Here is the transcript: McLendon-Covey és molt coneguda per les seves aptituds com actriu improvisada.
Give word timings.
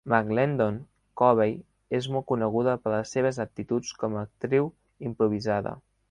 McLendon-Covey 0.09 1.51
és 1.97 2.07
molt 2.15 2.25
coneguda 2.31 2.73
per 2.85 2.93
les 2.93 3.11
seves 3.17 3.39
aptituds 3.45 3.91
com 4.05 4.17
actriu 4.23 4.71
improvisada. 5.11 5.75